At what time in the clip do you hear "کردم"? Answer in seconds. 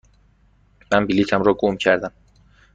1.77-2.11